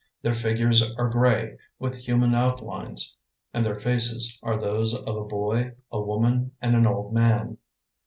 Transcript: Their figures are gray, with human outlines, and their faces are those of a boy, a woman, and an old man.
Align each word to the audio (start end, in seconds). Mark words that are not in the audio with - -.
Their 0.23 0.33
figures 0.33 0.81
are 0.97 1.09
gray, 1.09 1.59
with 1.77 1.93
human 1.93 2.33
outlines, 2.33 3.15
and 3.53 3.63
their 3.63 3.79
faces 3.79 4.39
are 4.41 4.57
those 4.57 4.95
of 4.95 5.15
a 5.15 5.25
boy, 5.25 5.73
a 5.91 6.01
woman, 6.01 6.53
and 6.59 6.75
an 6.75 6.87
old 6.87 7.13
man. 7.13 7.59